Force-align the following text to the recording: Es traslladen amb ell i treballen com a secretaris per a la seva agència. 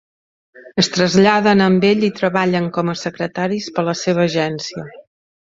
Es 0.83 0.87
traslladen 0.93 1.61
amb 1.65 1.85
ell 1.91 2.07
i 2.09 2.11
treballen 2.21 2.71
com 2.79 2.91
a 2.95 2.97
secretaris 3.05 3.71
per 3.77 3.85
a 3.85 3.89
la 3.91 3.97
seva 4.03 4.29
agència. 4.31 4.89